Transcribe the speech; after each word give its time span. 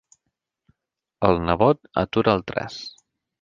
El 1.29 1.37
nebot 1.49 1.91
atura 2.05 2.35
el 2.39 2.43
traç. 2.53 2.81